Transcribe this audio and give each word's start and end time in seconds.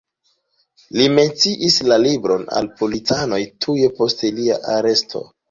Li 0.99 1.03
menciis 1.17 1.77
la 1.89 1.99
libron 2.05 2.47
al 2.61 2.71
policanoj 2.81 3.41
tuj 3.67 3.77
post 4.01 4.27
lia 4.41 4.59
aresto. 4.81 5.25